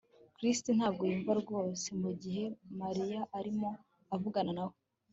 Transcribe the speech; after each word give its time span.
Chris 0.35 0.59
ntabwo 0.77 1.01
yumva 1.11 1.31
rwose 1.41 1.87
mugihe 2.01 2.43
Mariya 2.81 3.21
arimo 3.39 3.69
avugana 4.15 4.51
nawe 4.57 4.75